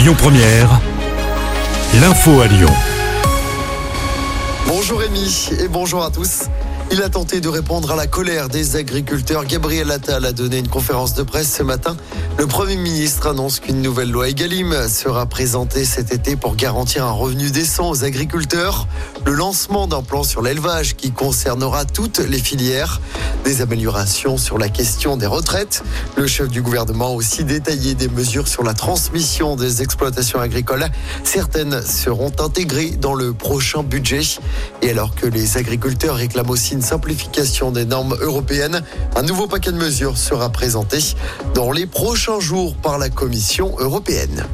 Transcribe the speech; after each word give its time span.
Lyon 0.00 0.14
Première, 0.16 0.80
l'info 2.00 2.40
à 2.40 2.46
Lyon. 2.46 2.72
Bonjour 4.66 4.98
Rémi 4.98 5.50
et 5.60 5.68
bonjour 5.68 6.02
à 6.02 6.10
tous. 6.10 6.44
Il 6.90 7.02
a 7.02 7.10
tenté 7.10 7.40
de 7.40 7.48
répondre 7.48 7.92
à 7.92 7.96
la 7.96 8.06
colère 8.06 8.48
des 8.48 8.76
agriculteurs. 8.76 9.44
Gabriel 9.44 9.90
Attal 9.90 10.24
a 10.24 10.32
donné 10.32 10.56
une 10.56 10.68
conférence 10.68 11.12
de 11.12 11.22
presse 11.22 11.54
ce 11.54 11.62
matin. 11.62 11.98
Le 12.38 12.46
Premier 12.46 12.76
ministre 12.76 13.28
annonce 13.28 13.60
qu'une 13.60 13.82
nouvelle 13.82 14.10
loi 14.10 14.30
Egalim 14.30 14.88
sera 14.88 15.26
présentée 15.26 15.84
cet 15.84 16.14
été 16.14 16.34
pour 16.34 16.56
garantir 16.56 17.04
un 17.04 17.12
revenu 17.12 17.50
décent 17.50 17.90
aux 17.90 18.02
agriculteurs. 18.02 18.88
Le 19.26 19.32
lancement 19.32 19.86
d'un 19.86 20.02
plan 20.02 20.24
sur 20.24 20.40
l'élevage 20.40 20.96
qui 20.96 21.12
concernera 21.12 21.84
toutes 21.84 22.18
les 22.18 22.38
filières. 22.38 23.00
Des 23.44 23.62
améliorations 23.62 24.36
sur 24.38 24.58
la 24.58 24.68
question 24.68 25.16
des 25.16 25.26
retraites. 25.26 25.82
Le 26.16 26.26
chef 26.26 26.48
du 26.48 26.62
gouvernement 26.62 27.08
a 27.08 27.10
aussi 27.10 27.42
détaillé 27.42 27.94
des 27.94 28.08
mesures 28.08 28.46
sur 28.46 28.62
la 28.62 28.74
transmission 28.74 29.56
des 29.56 29.82
exploitations 29.82 30.38
agricoles. 30.40 30.86
Certaines 31.24 31.82
seront 31.82 32.32
intégrées 32.38 32.90
dans 32.90 33.14
le 33.14 33.32
prochain 33.32 33.82
budget. 33.82 34.22
Et 34.82 34.90
alors 34.90 35.14
que 35.14 35.26
les 35.26 35.56
agriculteurs 35.56 36.16
réclament 36.16 36.50
aussi 36.50 36.74
une 36.74 36.82
simplification 36.82 37.72
des 37.72 37.84
normes 37.84 38.16
européennes, 38.20 38.82
un 39.16 39.22
nouveau 39.22 39.46
paquet 39.46 39.72
de 39.72 39.78
mesures 39.78 40.18
sera 40.18 40.50
présenté 40.50 40.98
dans 41.54 41.72
les 41.72 41.86
prochains 41.86 42.40
jours 42.40 42.76
par 42.76 42.98
la 42.98 43.08
Commission 43.08 43.74
européenne. 43.78 44.44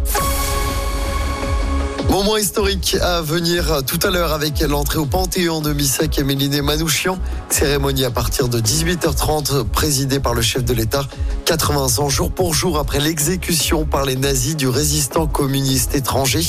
Moment 2.16 2.38
historique 2.38 2.96
à 3.02 3.20
venir 3.20 3.82
tout 3.86 3.98
à 4.02 4.08
l'heure 4.08 4.32
avec 4.32 4.60
l'entrée 4.60 4.96
au 4.96 5.04
Panthéon 5.04 5.60
de 5.60 5.74
Missak 5.74 6.18
et 6.18 6.24
Méliné 6.24 6.62
Manouchian. 6.62 7.18
Cérémonie 7.50 8.06
à 8.06 8.10
partir 8.10 8.48
de 8.48 8.58
18h30 8.58 9.64
présidée 9.64 10.18
par 10.18 10.32
le 10.32 10.40
chef 10.40 10.64
de 10.64 10.72
l'État. 10.72 11.06
80 11.44 11.98
ans 11.98 12.08
jour 12.08 12.30
pour 12.30 12.54
jour 12.54 12.78
après 12.78 13.00
l'exécution 13.00 13.84
par 13.84 14.06
les 14.06 14.16
nazis 14.16 14.56
du 14.56 14.66
résistant 14.66 15.26
communiste 15.26 15.94
étranger. 15.94 16.40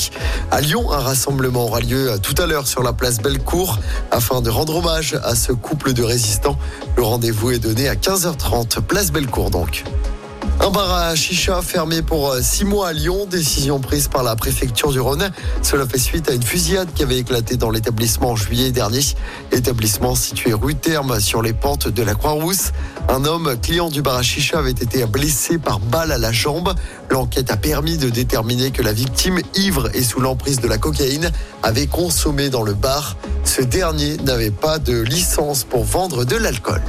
À 0.50 0.62
Lyon, 0.62 0.90
un 0.90 1.00
rassemblement 1.00 1.66
aura 1.66 1.80
lieu 1.80 2.18
tout 2.22 2.34
à 2.38 2.46
l'heure 2.46 2.66
sur 2.66 2.82
la 2.82 2.94
place 2.94 3.18
Bellecour 3.18 3.78
afin 4.10 4.40
de 4.40 4.48
rendre 4.48 4.76
hommage 4.76 5.20
à 5.22 5.34
ce 5.34 5.52
couple 5.52 5.92
de 5.92 6.02
résistants. 6.02 6.56
Le 6.96 7.02
rendez-vous 7.02 7.50
est 7.50 7.58
donné 7.58 7.90
à 7.90 7.94
15h30, 7.94 8.80
place 8.80 9.12
Bellecour 9.12 9.50
donc. 9.50 9.84
Un 10.60 10.70
bar 10.70 10.92
à 10.92 11.14
chicha 11.14 11.62
fermé 11.62 12.02
pour 12.02 12.30
euh, 12.30 12.40
six 12.42 12.64
mois 12.64 12.88
à 12.88 12.92
Lyon, 12.92 13.26
décision 13.26 13.78
prise 13.78 14.08
par 14.08 14.24
la 14.24 14.34
préfecture 14.34 14.90
du 14.90 14.98
Rhône. 14.98 15.30
Cela 15.62 15.86
fait 15.86 15.98
suite 15.98 16.28
à 16.28 16.34
une 16.34 16.42
fusillade 16.42 16.88
qui 16.94 17.04
avait 17.04 17.18
éclaté 17.18 17.56
dans 17.56 17.70
l'établissement 17.70 18.30
en 18.30 18.36
juillet 18.36 18.72
dernier. 18.72 19.00
Établissement 19.52 20.16
situé 20.16 20.52
rue 20.52 20.74
Terme 20.74 21.20
sur 21.20 21.42
les 21.42 21.52
pentes 21.52 21.86
de 21.86 22.02
la 22.02 22.14
Croix-Rousse. 22.14 22.72
Un 23.08 23.24
homme, 23.24 23.56
client 23.62 23.88
du 23.88 24.02
bar 24.02 24.16
à 24.16 24.22
chicha, 24.22 24.58
avait 24.58 24.72
été 24.72 25.06
blessé 25.06 25.58
par 25.58 25.78
balle 25.78 26.10
à 26.10 26.18
la 26.18 26.32
jambe. 26.32 26.74
L'enquête 27.08 27.52
a 27.52 27.56
permis 27.56 27.96
de 27.96 28.10
déterminer 28.10 28.72
que 28.72 28.82
la 28.82 28.92
victime, 28.92 29.40
ivre 29.54 29.88
et 29.94 30.02
sous 30.02 30.20
l'emprise 30.20 30.60
de 30.60 30.66
la 30.66 30.76
cocaïne, 30.76 31.30
avait 31.62 31.86
consommé 31.86 32.50
dans 32.50 32.62
le 32.62 32.74
bar. 32.74 33.16
Ce 33.44 33.62
dernier 33.62 34.16
n'avait 34.18 34.50
pas 34.50 34.78
de 34.78 35.00
licence 35.00 35.62
pour 35.62 35.84
vendre 35.84 36.24
de 36.24 36.36
l'alcool. 36.36 36.82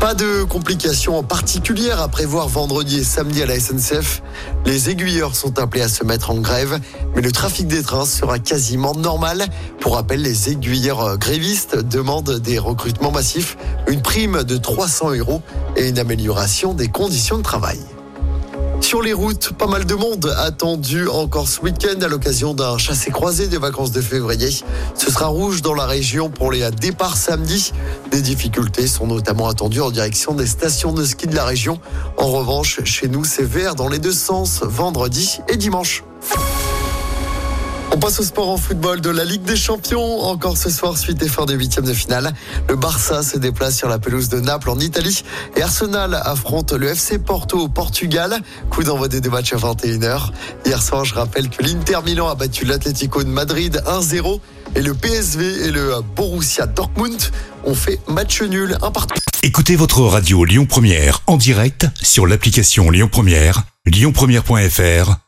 Pas 0.00 0.14
de 0.14 0.44
complications 0.44 1.24
particulières 1.24 2.00
à 2.00 2.06
prévoir 2.06 2.46
vendredi 2.46 2.98
et 2.98 3.02
samedi 3.02 3.42
à 3.42 3.46
la 3.46 3.58
SNCF. 3.58 4.22
Les 4.64 4.90
aiguilleurs 4.90 5.34
sont 5.34 5.58
appelés 5.58 5.82
à 5.82 5.88
se 5.88 6.04
mettre 6.04 6.30
en 6.30 6.36
grève, 6.36 6.78
mais 7.16 7.20
le 7.20 7.32
trafic 7.32 7.66
des 7.66 7.82
trains 7.82 8.06
sera 8.06 8.38
quasiment 8.38 8.94
normal. 8.94 9.46
Pour 9.80 9.96
rappel, 9.96 10.22
les 10.22 10.50
aiguilleurs 10.50 11.18
grévistes 11.18 11.76
demandent 11.76 12.38
des 12.38 12.60
recrutements 12.60 13.10
massifs, 13.10 13.56
une 13.88 14.00
prime 14.00 14.44
de 14.44 14.56
300 14.56 15.16
euros 15.16 15.42
et 15.76 15.88
une 15.88 15.98
amélioration 15.98 16.74
des 16.74 16.86
conditions 16.86 17.38
de 17.38 17.42
travail. 17.42 17.80
Sur 18.88 19.02
les 19.02 19.12
routes, 19.12 19.52
pas 19.52 19.66
mal 19.66 19.84
de 19.84 19.94
monde 19.94 20.34
attendu 20.38 21.08
encore 21.08 21.46
ce 21.46 21.60
week-end 21.60 22.00
à 22.00 22.08
l'occasion 22.08 22.54
d'un 22.54 22.78
chassé-croisé 22.78 23.46
des 23.46 23.58
vacances 23.58 23.92
de 23.92 24.00
février. 24.00 24.48
Ce 24.94 25.10
sera 25.10 25.26
rouge 25.26 25.60
dans 25.60 25.74
la 25.74 25.84
région 25.84 26.30
pour 26.30 26.50
les 26.50 26.70
départs 26.70 27.18
samedi. 27.18 27.74
Des 28.10 28.22
difficultés 28.22 28.86
sont 28.86 29.06
notamment 29.06 29.46
attendues 29.46 29.82
en 29.82 29.90
direction 29.90 30.32
des 30.32 30.46
stations 30.46 30.94
de 30.94 31.04
ski 31.04 31.26
de 31.26 31.36
la 31.36 31.44
région. 31.44 31.78
En 32.16 32.28
revanche, 32.28 32.82
chez 32.84 33.08
nous, 33.08 33.24
c'est 33.24 33.44
vert 33.44 33.74
dans 33.74 33.90
les 33.90 33.98
deux 33.98 34.10
sens, 34.10 34.62
vendredi 34.62 35.40
et 35.48 35.58
dimanche. 35.58 36.02
On 37.98 38.00
passe 38.00 38.20
au 38.20 38.22
sport 38.22 38.48
en 38.48 38.56
football 38.56 39.00
de 39.00 39.10
la 39.10 39.24
Ligue 39.24 39.42
des 39.42 39.56
Champions. 39.56 40.20
Encore 40.20 40.56
ce 40.56 40.70
soir, 40.70 40.96
suite 40.96 41.20
et 41.20 41.26
fin 41.26 41.46
des 41.46 41.54
huitièmes 41.54 41.84
de 41.84 41.92
finale. 41.92 42.32
Le 42.68 42.76
Barça 42.76 43.24
se 43.24 43.38
déplace 43.38 43.76
sur 43.76 43.88
la 43.88 43.98
pelouse 43.98 44.28
de 44.28 44.38
Naples 44.38 44.70
en 44.70 44.78
Italie 44.78 45.24
et 45.56 45.62
Arsenal 45.62 46.14
affronte 46.14 46.70
le 46.72 46.90
FC 46.90 47.18
Porto 47.18 47.58
au 47.58 47.66
Portugal. 47.66 48.38
Coup 48.70 48.84
d'envoi 48.84 49.08
des 49.08 49.20
deux 49.20 49.30
matchs 49.30 49.52
à 49.52 49.56
21h. 49.56 50.30
Hier 50.64 50.80
soir, 50.80 51.04
je 51.04 51.16
rappelle 51.16 51.50
que 51.50 51.60
l'Inter 51.60 51.98
Milan 52.04 52.28
a 52.28 52.36
battu 52.36 52.64
l'Atlético 52.64 53.24
de 53.24 53.30
Madrid 53.30 53.82
1-0 53.84 54.38
et 54.76 54.80
le 54.80 54.94
PSV 54.94 55.66
et 55.66 55.72
le 55.72 55.94
Borussia 56.14 56.68
Dortmund 56.68 57.20
ont 57.64 57.74
fait 57.74 57.98
match 58.06 58.40
nul 58.42 58.78
un 58.80 58.92
partout. 58.92 59.18
Écoutez 59.42 59.74
votre 59.74 60.02
radio 60.02 60.44
Lyon 60.44 60.66
Première 60.66 61.22
en 61.26 61.36
direct 61.36 61.88
sur 62.00 62.28
l'application 62.28 62.92
Lyon 62.92 63.08
Première, 63.10 63.64
lyonpremière.fr 63.86 65.27